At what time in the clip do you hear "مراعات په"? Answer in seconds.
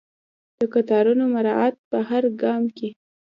1.33-1.97